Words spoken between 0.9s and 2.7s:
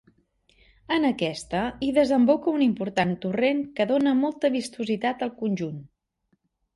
En aquesta hi desemboca un